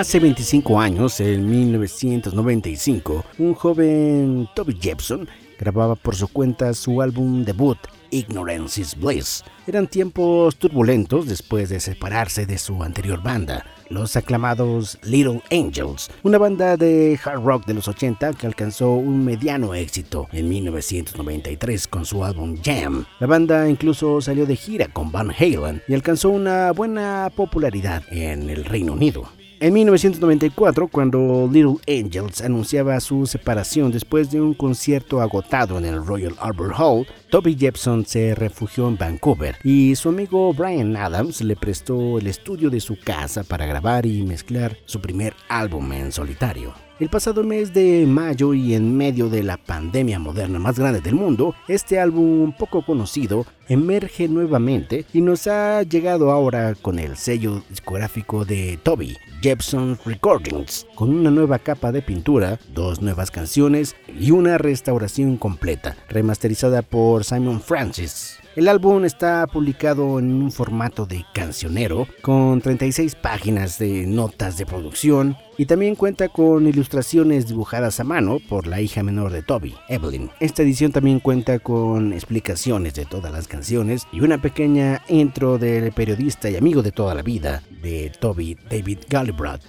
Hace 0.04 0.20
25 0.20 0.82
años, 0.82 1.22
en 1.22 1.50
1995, 1.50 3.24
un 3.38 3.54
joven 3.54 4.50
Toby 4.54 4.78
Jepson 4.78 5.30
grababa 5.58 5.96
por 5.96 6.14
su 6.18 6.28
cuenta 6.28 6.74
su 6.74 7.02
álbum 7.02 7.46
debut, 7.46 7.78
Ignorance 8.12 8.82
is 8.82 9.00
Bliss. 9.00 9.46
Eran 9.66 9.88
tiempos 9.88 10.58
turbulentos 10.58 11.26
después 11.26 11.70
de 11.70 11.80
separarse 11.80 12.46
de 12.46 12.58
su 12.58 12.84
anterior 12.84 13.24
banda, 13.24 13.66
los 13.88 14.18
aclamados 14.18 15.00
Little 15.04 15.42
Angels, 15.52 16.12
una 16.24 16.38
banda 16.38 16.76
de 16.76 17.18
hard 17.24 17.42
rock 17.42 17.66
de 17.66 17.76
los 17.76 17.88
80 17.88 18.34
que 18.34 18.46
alcanzó 18.46 18.92
un 18.96 19.24
mediano 19.24 19.74
éxito 19.74 20.28
en 20.34 20.50
1993 20.50 21.88
con 21.88 22.04
su 22.04 22.26
álbum 22.26 22.58
Jam. 22.62 23.06
La 23.22 23.28
banda 23.28 23.70
incluso 23.70 24.20
salió 24.20 24.46
de 24.46 24.58
gira 24.58 24.90
con 24.90 25.14
Van 25.14 25.32
Halen 25.32 25.82
y 25.88 25.94
alcanzó 25.94 26.28
una 26.28 26.74
buena 26.74 27.32
popularidad 27.34 28.04
en 28.12 28.50
el 28.50 28.66
Reino 28.66 28.92
Unido. 28.92 29.30
En 29.64 29.74
1994, 29.76 30.90
cuando 30.90 31.50
Little 31.50 31.78
Angels 31.88 32.42
anunciaba 32.42 33.00
su 33.00 33.26
separación 33.26 33.94
después 33.94 34.30
de 34.30 34.42
un 34.42 34.54
concierto 34.54 35.22
agotado 35.22 35.78
en 35.78 35.86
el 35.86 36.06
Royal 36.06 36.36
Albert 36.42 36.74
Hall, 36.78 37.08
Toby 37.30 37.56
Jepson 37.58 38.06
se 38.06 38.36
refugió 38.36 38.90
en 38.90 38.98
Vancouver 38.98 39.56
y 39.64 39.96
su 39.96 40.10
amigo 40.10 40.54
Brian 40.54 40.98
Adams 40.98 41.40
le 41.40 41.56
prestó 41.56 42.18
el 42.18 42.28
estudio 42.28 42.70
de 42.70 42.82
su 42.82 43.00
casa 43.00 43.46
para 43.46 43.66
grabar 43.66 44.06
y 44.06 44.24
mezclar 44.24 44.76
su 44.84 45.00
primer 45.00 45.34
álbum 45.48 45.94
en 45.94 46.12
solitario. 46.12 46.83
El 47.04 47.10
pasado 47.10 47.44
mes 47.44 47.74
de 47.74 48.06
mayo 48.08 48.54
y 48.54 48.76
en 48.76 48.96
medio 48.96 49.28
de 49.28 49.44
la 49.44 49.58
pandemia 49.58 50.20
moderna 50.20 50.58
más 50.58 50.80
grande 50.80 51.02
del 51.02 51.16
mundo, 51.16 51.54
este 51.68 52.00
álbum 52.00 52.54
poco 52.58 52.86
conocido 52.86 53.46
emerge 53.68 54.30
nuevamente 54.30 55.04
y 55.12 55.20
nos 55.20 55.48
ha 55.48 55.84
llegado 55.84 56.32
ahora 56.32 56.76
con 56.82 57.00
el 57.00 57.18
sello 57.18 57.62
discográfico 57.70 58.46
de 58.46 58.80
Toby, 58.82 59.18
Jepson 59.42 60.00
Recordings, 60.06 60.88
con 60.96 61.10
una 61.10 61.30
nueva 61.30 61.60
capa 61.60 61.92
de 61.92 62.02
pintura, 62.02 62.58
dos 62.74 63.02
nuevas 63.02 63.32
canciones 63.32 63.98
y 64.08 64.32
una 64.32 64.58
restauración 64.58 65.36
completa, 65.36 65.98
remasterizada 66.08 66.84
por 66.84 67.26
Simon 67.26 67.60
Francis. 67.60 68.40
El 68.56 68.68
álbum 68.68 69.04
está 69.04 69.48
publicado 69.48 70.20
en 70.20 70.32
un 70.32 70.52
formato 70.52 71.08
de 71.08 71.26
cancionero 71.34 72.08
con 72.22 72.62
36 72.62 73.16
páginas 73.16 73.80
de 73.80 74.06
notas 74.06 74.60
de 74.60 74.68
producción 74.68 75.36
y 75.58 75.66
también 75.66 75.96
cuenta 75.96 76.30
con 76.30 76.68
ilustraciones 76.68 77.48
dibujadas 77.48 78.00
a 78.00 78.04
mano 78.04 78.38
por 78.48 78.68
la 78.68 78.80
hija 78.80 79.02
menor 79.02 79.32
de 79.32 79.42
Toby, 79.42 79.74
Evelyn. 79.90 80.30
Esta 80.40 80.62
edición 80.62 80.92
también 80.92 81.20
cuenta 81.20 81.58
con 81.58 82.14
explicaciones 82.14 82.94
de 82.94 83.06
todas 83.06 83.32
las 83.32 83.48
canciones 83.48 84.06
y 84.12 84.22
una 84.22 84.40
pequeña 84.40 85.02
intro 85.10 85.58
del 85.58 85.92
periodista 85.92 86.48
y 86.48 86.56
amigo 86.56 86.84
de 86.84 86.92
toda 86.92 87.16
la 87.16 87.24
vida 87.24 87.64
de 87.82 88.12
Toby, 88.20 88.56
David 88.70 89.00
Gallibrod. 89.10 89.62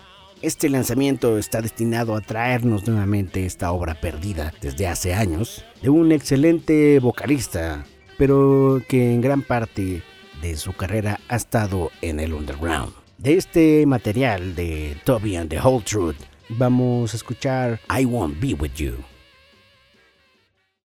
Este 0.43 0.69
lanzamiento 0.69 1.39
está 1.39 1.63
destinado 1.63 2.15
a 2.15 2.21
traernos 2.21 2.87
nuevamente 2.87 3.47
esta 3.47 3.73
obra 3.73 3.99
perdida 3.99 4.53
desde 4.61 4.87
hace 4.89 5.15
años 5.15 5.65
de 5.81 5.89
un 5.89 6.13
excelente 6.13 7.01
vocalista 7.01 7.87
pero 8.19 8.83
que 8.89 9.13
en 9.13 9.21
gran 9.21 9.43
parte 9.43 10.03
de 10.41 10.57
su 10.57 10.73
carrera 10.73 11.21
ha 11.29 11.37
estado 11.37 11.91
en 12.03 12.21
el 12.21 12.35
underground. 12.35 12.93
De 13.19 13.37
este 13.37 13.87
material 13.87 14.55
de 14.55 14.97
Toby 15.05 15.37
and 15.37 15.49
the 15.51 15.59
Whole 15.59 15.83
Truth, 15.83 16.17
vamos 16.49 17.15
a 17.15 17.17
escuchar 17.17 17.81
I 17.89 18.05
Won't 18.05 18.41
Be 18.41 18.55
With 18.55 18.75
You. 18.77 18.97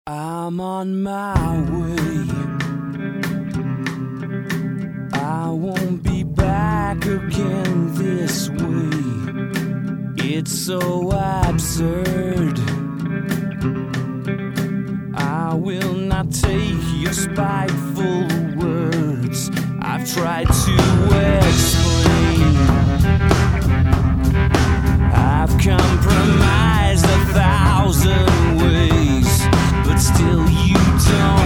I'm 0.06 0.60
on 0.60 1.02
my 1.02 1.34
way. 1.70 2.28
I 5.12 5.50
won't 5.50 6.02
be 6.02 6.24
back 6.24 7.04
again 7.04 7.94
this 7.94 8.48
way. 8.48 9.18
It's 10.16 10.52
so 10.52 11.10
absurd. 11.12 12.58
I 15.50 15.54
will 15.54 15.94
not 15.94 16.30
take 16.30 16.76
your 16.96 17.14
spiteful 17.14 18.28
words. 18.58 19.50
I've 19.80 20.06
tried 20.12 20.44
to 20.44 20.76
explain. 21.48 22.54
I've 25.10 25.48
compromised 25.58 27.06
a 27.06 27.20
thousand 27.32 28.58
ways, 28.60 29.46
but 29.86 29.96
still 29.96 30.46
you 30.50 30.74
don't 30.74 31.37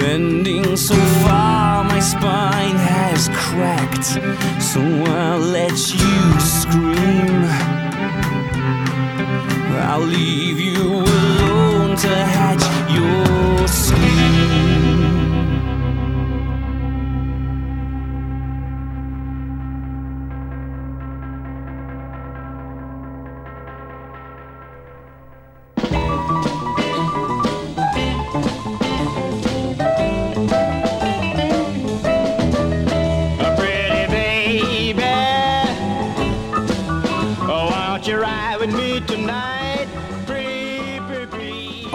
bending 0.00 0.76
so 0.76 0.96
far 1.22 1.84
my 1.84 2.00
spine 2.00 2.76
has 2.76 3.28
cracked. 3.28 4.06
So 4.60 4.80
I'll 4.80 5.38
let 5.38 5.76
you 6.02 6.20
scream. 6.40 7.44
I'll 9.90 10.00
leave 10.00 10.58
you 10.58 10.80
alone 10.80 11.96
to 11.96 12.08
hatch 12.08 12.49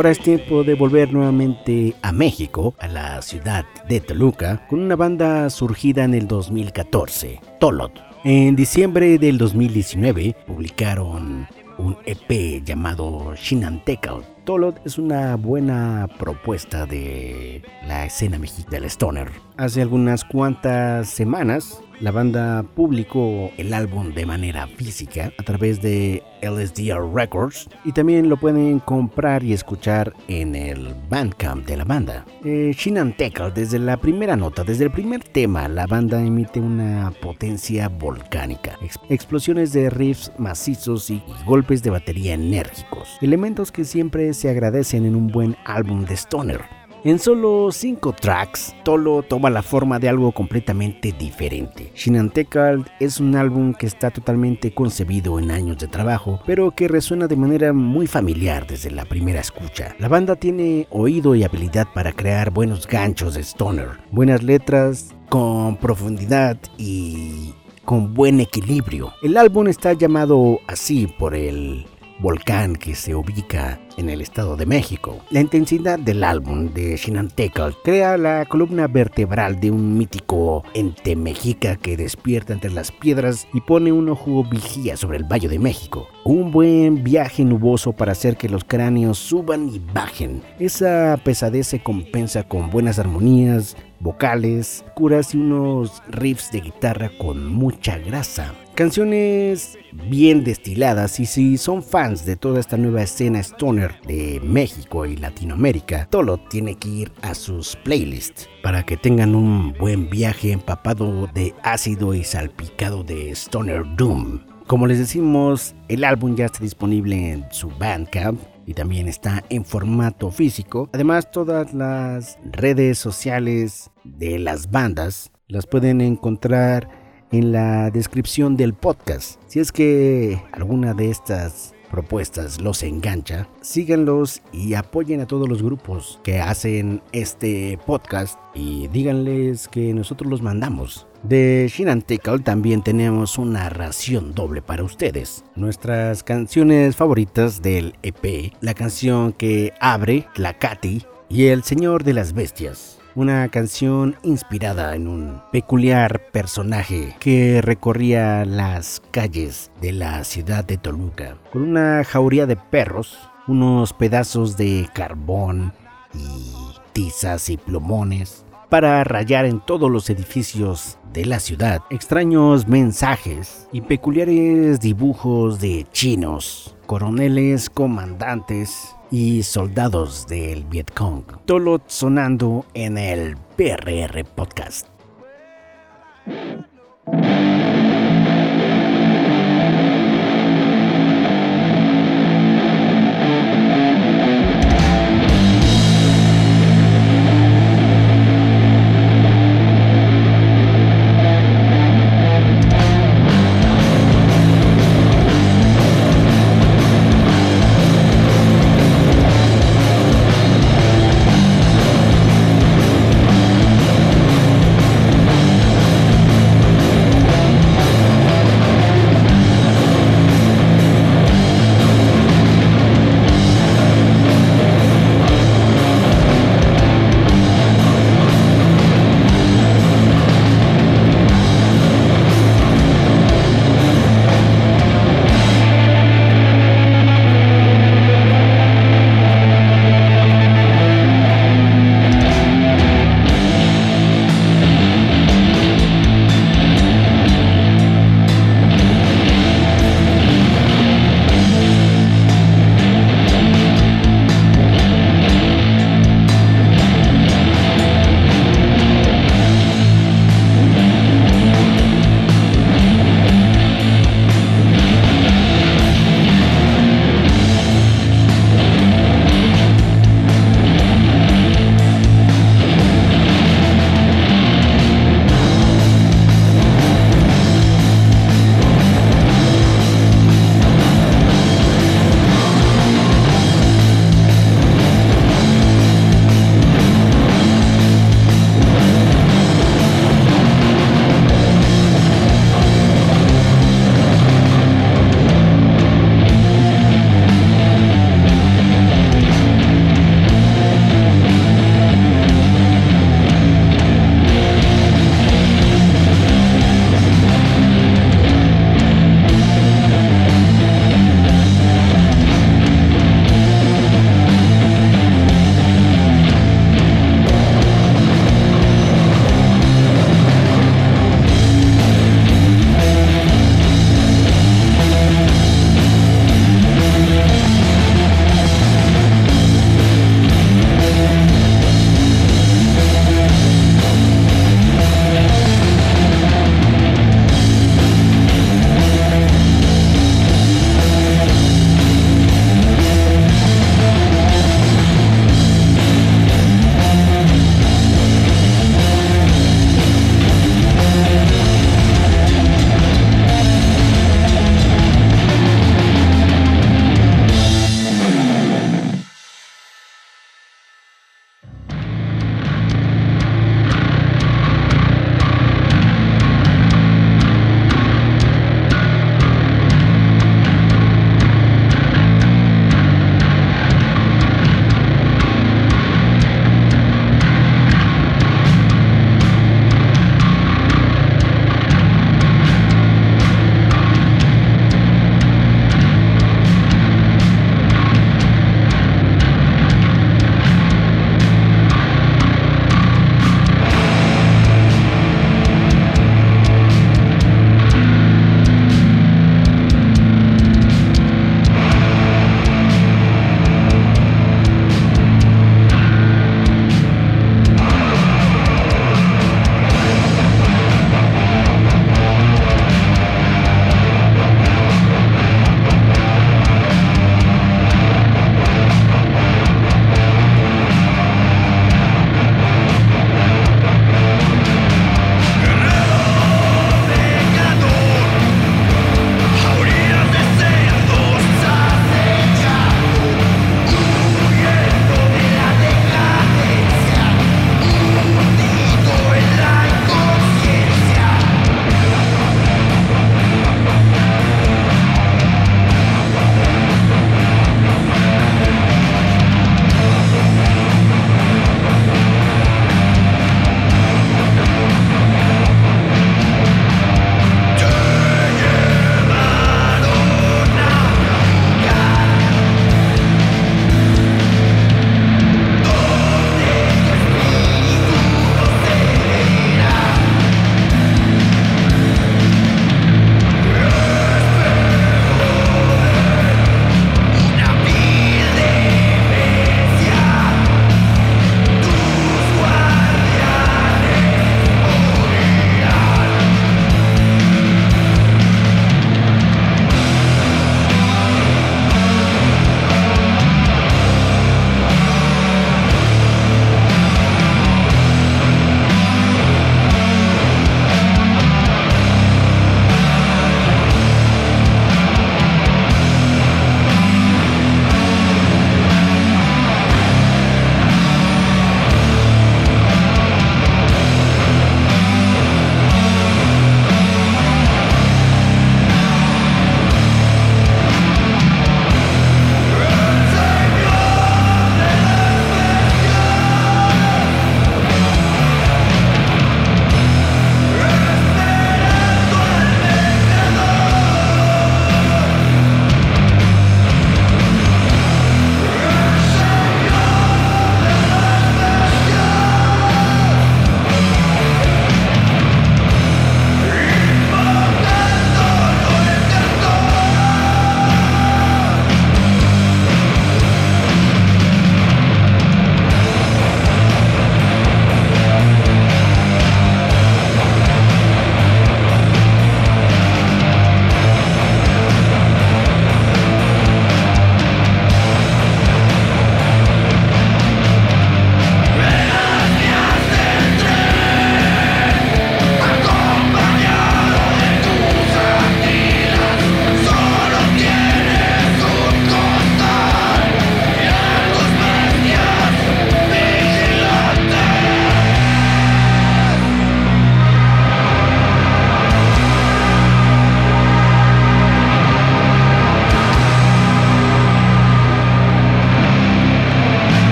Ahora 0.00 0.12
es 0.12 0.18
tiempo 0.20 0.64
de 0.64 0.72
volver 0.72 1.12
nuevamente 1.12 1.94
a 2.00 2.10
México, 2.10 2.74
a 2.78 2.88
la 2.88 3.20
ciudad 3.20 3.66
de 3.86 4.00
Toluca, 4.00 4.66
con 4.66 4.80
una 4.80 4.96
banda 4.96 5.50
surgida 5.50 6.04
en 6.04 6.14
el 6.14 6.26
2014, 6.26 7.38
Tolot. 7.60 7.92
En 8.24 8.56
diciembre 8.56 9.18
del 9.18 9.36
2019 9.36 10.34
publicaron 10.46 11.46
un 11.76 11.98
EP 12.06 12.64
llamado 12.64 13.34
Shinantecal. 13.34 14.24
Tolot 14.44 14.80
es 14.86 14.96
una 14.96 15.36
buena 15.36 16.08
propuesta 16.18 16.86
de 16.86 17.60
la 17.86 18.06
escena 18.06 18.38
mexicana 18.38 18.70
del 18.70 18.84
stoner. 18.86 19.30
Hace 19.60 19.82
algunas 19.82 20.24
cuantas 20.24 21.10
semanas 21.10 21.82
la 22.00 22.10
banda 22.12 22.62
publicó 22.62 23.50
el 23.58 23.74
álbum 23.74 24.14
de 24.14 24.24
manera 24.24 24.66
física 24.66 25.34
a 25.38 25.42
través 25.42 25.82
de 25.82 26.22
LSDR 26.40 27.12
Records 27.14 27.68
y 27.84 27.92
también 27.92 28.30
lo 28.30 28.38
pueden 28.38 28.78
comprar 28.78 29.44
y 29.44 29.52
escuchar 29.52 30.14
en 30.28 30.54
el 30.54 30.94
Bandcamp 31.10 31.66
de 31.66 31.76
la 31.76 31.84
banda. 31.84 32.24
Eh, 32.42 32.72
Shinan 32.74 33.14
desde 33.54 33.78
la 33.78 33.98
primera 33.98 34.34
nota, 34.34 34.64
desde 34.64 34.84
el 34.84 34.92
primer 34.92 35.22
tema, 35.24 35.68
la 35.68 35.86
banda 35.86 36.22
emite 36.24 36.58
una 36.58 37.12
potencia 37.20 37.90
volcánica, 37.90 38.78
ex- 38.80 38.98
explosiones 39.10 39.74
de 39.74 39.90
riffs 39.90 40.32
macizos 40.38 41.10
y 41.10 41.22
golpes 41.44 41.82
de 41.82 41.90
batería 41.90 42.32
enérgicos, 42.32 43.18
elementos 43.20 43.70
que 43.70 43.84
siempre 43.84 44.32
se 44.32 44.48
agradecen 44.48 45.04
en 45.04 45.14
un 45.16 45.26
buen 45.26 45.54
álbum 45.66 46.06
de 46.06 46.14
Stoner. 46.16 46.79
En 47.02 47.18
solo 47.18 47.72
5 47.72 48.12
tracks, 48.12 48.74
Tolo 48.84 49.22
toma 49.22 49.48
la 49.48 49.62
forma 49.62 49.98
de 49.98 50.10
algo 50.10 50.32
completamente 50.32 51.12
diferente. 51.12 51.90
Shinantekal 51.94 52.92
es 53.00 53.20
un 53.20 53.36
álbum 53.36 53.72
que 53.72 53.86
está 53.86 54.10
totalmente 54.10 54.74
concebido 54.74 55.38
en 55.38 55.50
años 55.50 55.78
de 55.78 55.88
trabajo, 55.88 56.42
pero 56.44 56.72
que 56.72 56.88
resuena 56.88 57.26
de 57.26 57.36
manera 57.36 57.72
muy 57.72 58.06
familiar 58.06 58.66
desde 58.66 58.90
la 58.90 59.06
primera 59.06 59.40
escucha. 59.40 59.96
La 59.98 60.08
banda 60.08 60.36
tiene 60.36 60.86
oído 60.90 61.34
y 61.34 61.42
habilidad 61.42 61.88
para 61.94 62.12
crear 62.12 62.50
buenos 62.50 62.86
ganchos 62.86 63.32
de 63.32 63.44
stoner, 63.44 63.88
buenas 64.10 64.42
letras 64.42 65.14
con 65.30 65.78
profundidad 65.78 66.58
y 66.76 67.54
con 67.86 68.12
buen 68.12 68.40
equilibrio. 68.40 69.14
El 69.22 69.38
álbum 69.38 69.68
está 69.68 69.94
llamado 69.94 70.60
así 70.66 71.06
por 71.06 71.34
el 71.34 71.86
volcán 72.20 72.76
que 72.76 72.94
se 72.94 73.14
ubica 73.14 73.80
en 73.96 74.10
el 74.10 74.20
Estado 74.20 74.56
de 74.56 74.66
México. 74.66 75.18
La 75.30 75.40
intensidad 75.40 75.98
del 75.98 76.22
álbum 76.22 76.72
de 76.72 76.96
Shinantekal 76.96 77.76
crea 77.82 78.16
la 78.16 78.44
columna 78.46 78.86
vertebral 78.86 79.58
de 79.60 79.70
un 79.70 79.96
mítico 79.96 80.62
ente 80.74 81.16
mexica 81.16 81.76
que 81.76 81.96
despierta 81.96 82.52
entre 82.52 82.70
las 82.70 82.92
piedras 82.92 83.48
y 83.52 83.60
pone 83.60 83.92
un 83.92 84.08
ojo 84.08 84.44
vigía 84.44 84.96
sobre 84.96 85.18
el 85.18 85.24
Valle 85.24 85.48
de 85.48 85.58
México. 85.58 86.08
Un 86.24 86.50
buen 86.50 87.02
viaje 87.02 87.44
nuboso 87.44 87.92
para 87.92 88.12
hacer 88.12 88.36
que 88.36 88.48
los 88.48 88.64
cráneos 88.64 89.18
suban 89.18 89.68
y 89.68 89.78
bajen. 89.78 90.42
Esa 90.58 91.18
pesadez 91.24 91.68
se 91.68 91.82
compensa 91.82 92.42
con 92.42 92.70
buenas 92.70 92.98
armonías, 92.98 93.76
vocales, 93.98 94.84
curas 94.94 95.34
y 95.34 95.38
unos 95.38 96.02
riffs 96.08 96.52
de 96.52 96.60
guitarra 96.60 97.10
con 97.18 97.46
mucha 97.46 97.98
grasa. 97.98 98.54
Canciones 98.80 99.78
bien 100.08 100.42
destiladas 100.42 101.20
y 101.20 101.26
si 101.26 101.58
son 101.58 101.82
fans 101.82 102.24
de 102.24 102.36
toda 102.36 102.60
esta 102.60 102.78
nueva 102.78 103.02
escena 103.02 103.38
stoner 103.40 104.00
de 104.06 104.40
México 104.42 105.04
y 105.04 105.18
Latinoamérica, 105.18 106.06
Tolo 106.08 106.38
tiene 106.38 106.76
que 106.76 106.88
ir 106.88 107.12
a 107.20 107.34
sus 107.34 107.76
playlists 107.76 108.48
para 108.62 108.82
que 108.86 108.96
tengan 108.96 109.34
un 109.34 109.74
buen 109.74 110.08
viaje 110.08 110.52
empapado 110.52 111.26
de 111.34 111.54
ácido 111.62 112.14
y 112.14 112.24
salpicado 112.24 113.04
de 113.04 113.32
stoner 113.32 113.84
doom. 113.96 114.40
Como 114.66 114.86
les 114.86 114.98
decimos, 114.98 115.74
el 115.88 116.02
álbum 116.02 116.34
ya 116.34 116.46
está 116.46 116.60
disponible 116.60 117.32
en 117.32 117.44
su 117.50 117.68
Bandcamp 117.68 118.40
y 118.64 118.72
también 118.72 119.08
está 119.08 119.44
en 119.50 119.66
formato 119.66 120.30
físico. 120.30 120.88
Además, 120.94 121.30
todas 121.30 121.74
las 121.74 122.38
redes 122.50 122.96
sociales 122.96 123.90
de 124.04 124.38
las 124.38 124.70
bandas 124.70 125.32
las 125.48 125.66
pueden 125.66 126.00
encontrar 126.00 126.99
en 127.32 127.52
la 127.52 127.90
descripción 127.90 128.56
del 128.56 128.74
podcast. 128.74 129.40
Si 129.46 129.60
es 129.60 129.72
que 129.72 130.42
alguna 130.52 130.94
de 130.94 131.10
estas 131.10 131.74
propuestas 131.90 132.60
los 132.60 132.82
engancha, 132.82 133.48
síganlos 133.60 134.42
y 134.52 134.74
apoyen 134.74 135.20
a 135.20 135.26
todos 135.26 135.48
los 135.48 135.62
grupos 135.62 136.20
que 136.22 136.40
hacen 136.40 137.02
este 137.12 137.78
podcast 137.84 138.38
y 138.54 138.88
díganles 138.88 139.68
que 139.68 139.92
nosotros 139.92 140.30
los 140.30 140.40
mandamos. 140.40 141.06
De 141.22 141.70
Shinantekal 141.70 142.42
también 142.42 142.82
tenemos 142.82 143.36
una 143.36 143.68
ración 143.68 144.34
doble 144.34 144.62
para 144.62 144.84
ustedes. 144.84 145.44
Nuestras 145.54 146.22
canciones 146.22 146.96
favoritas 146.96 147.60
del 147.60 147.94
EP, 148.02 148.54
la 148.62 148.72
canción 148.72 149.32
que 149.32 149.74
abre, 149.80 150.26
Tlacati 150.34 151.04
y 151.28 151.46
El 151.46 151.62
Señor 151.62 152.04
de 152.04 152.14
las 152.14 152.32
Bestias. 152.32 152.99
Una 153.16 153.48
canción 153.48 154.14
inspirada 154.22 154.94
en 154.94 155.08
un 155.08 155.42
peculiar 155.50 156.30
personaje 156.30 157.16
que 157.18 157.60
recorría 157.60 158.44
las 158.44 159.02
calles 159.10 159.72
de 159.80 159.92
la 159.92 160.22
ciudad 160.22 160.64
de 160.64 160.78
Toluca. 160.78 161.36
Con 161.52 161.62
una 161.62 162.04
jauría 162.04 162.46
de 162.46 162.54
perros, 162.54 163.18
unos 163.48 163.92
pedazos 163.92 164.56
de 164.56 164.88
carbón 164.94 165.72
y 166.14 166.52
tizas 166.92 167.50
y 167.50 167.56
plumones 167.56 168.44
para 168.68 169.02
rayar 169.02 169.44
en 169.44 169.58
todos 169.58 169.90
los 169.90 170.08
edificios 170.08 170.96
de 171.12 171.24
la 171.24 171.40
ciudad. 171.40 171.82
Extraños 171.90 172.68
mensajes 172.68 173.66
y 173.72 173.80
peculiares 173.80 174.78
dibujos 174.78 175.58
de 175.58 175.84
chinos, 175.90 176.76
coroneles, 176.86 177.68
comandantes 177.70 178.94
y 179.10 179.42
soldados 179.42 180.26
del 180.26 180.64
Vietcong. 180.64 181.24
Todo 181.44 181.80
sonando 181.86 182.64
en 182.74 182.98
el 182.98 183.36
PRR 183.56 184.24
Podcast. 184.24 184.86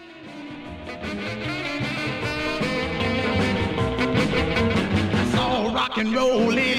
Rock 5.97 6.05
and 6.05 6.15
roll 6.15 6.53
lady 6.53 6.76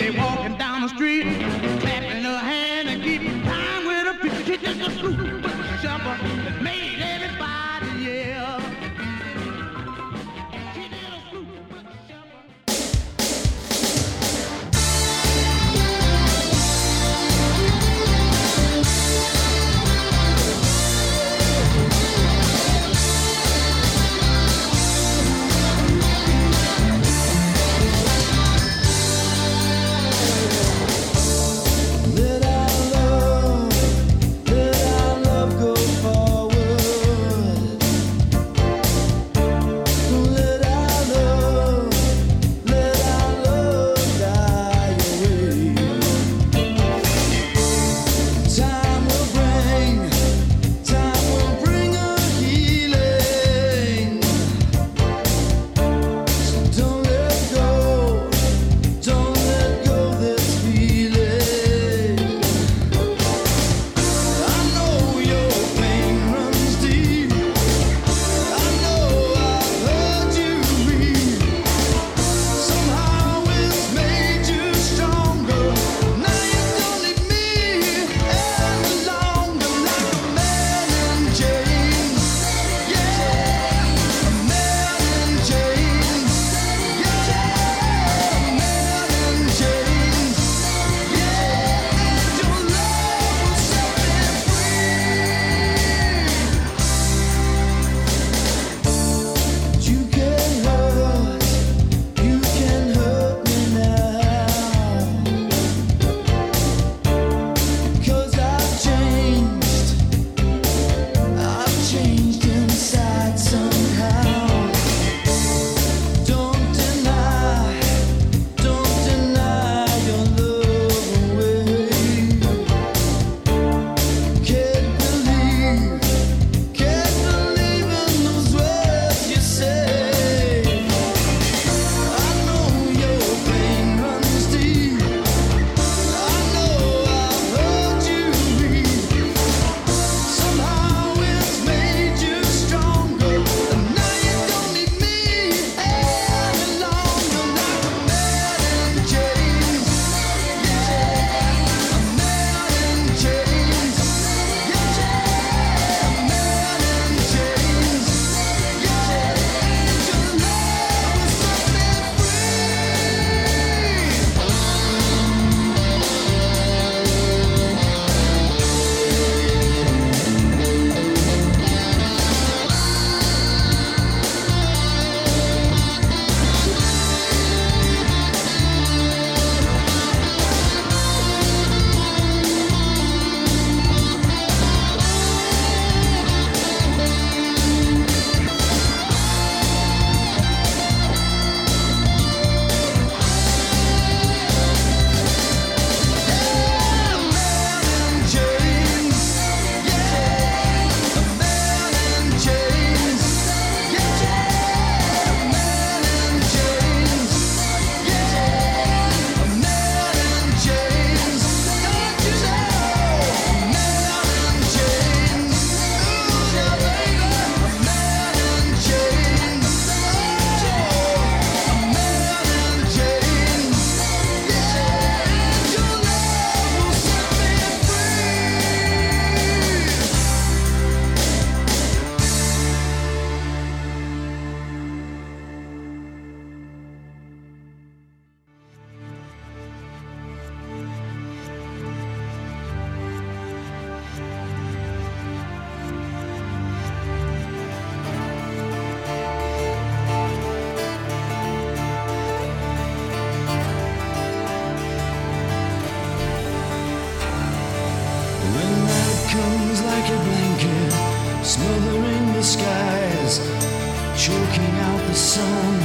sun 265.37 265.79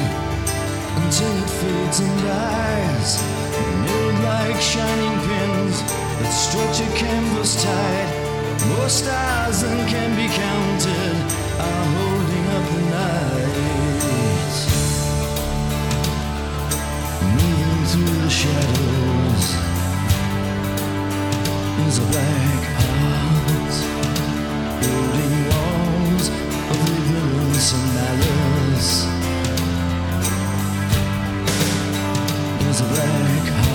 until 1.03 1.33
it 1.45 1.51
fades 1.61 1.99
and 2.05 2.17
dies. 2.25 3.11
Nailed 3.85 4.19
like 4.31 4.61
shining 4.73 5.17
pins 5.27 5.77
that 6.19 6.33
stretch 6.45 6.79
a 6.87 6.89
canvas 7.01 7.53
tight. 7.65 8.11
More 8.71 8.89
stars 8.89 9.57
than 9.63 9.79
can 9.93 10.11
be 10.21 10.29
counted 10.45 11.17
are 11.67 11.85
holding 11.97 12.47
up 12.57 12.65
the 12.75 12.83
night. 12.97 14.57
Moving 17.37 17.85
through 17.91 18.19
the 18.25 18.33
shadows 18.41 19.47
is 21.87 21.97
a 22.05 22.07
black 22.13 22.63
heart. 22.83 23.75
Building 24.81 25.37
walls 25.51 26.27
of 26.73 26.79
ignorance 26.97 27.69
and 27.77 27.87
malice 27.97 28.62
is 32.73 32.81
black 32.81 33.72